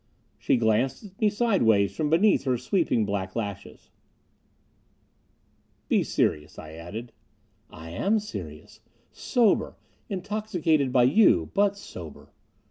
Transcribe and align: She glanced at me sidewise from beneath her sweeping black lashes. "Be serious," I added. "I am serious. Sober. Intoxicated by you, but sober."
She 0.39 0.57
glanced 0.57 1.03
at 1.03 1.21
me 1.21 1.29
sidewise 1.29 1.95
from 1.95 2.09
beneath 2.09 2.45
her 2.45 2.57
sweeping 2.57 3.05
black 3.05 3.35
lashes. 3.35 3.91
"Be 5.89 6.01
serious," 6.01 6.57
I 6.57 6.71
added. 6.71 7.11
"I 7.69 7.91
am 7.91 8.17
serious. 8.17 8.79
Sober. 9.11 9.75
Intoxicated 10.09 10.91
by 10.91 11.03
you, 11.03 11.51
but 11.53 11.77
sober." 11.77 12.31